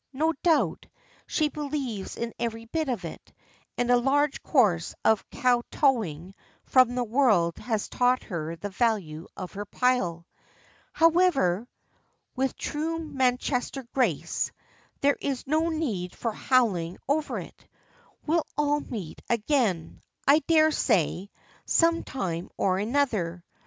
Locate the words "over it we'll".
17.07-18.47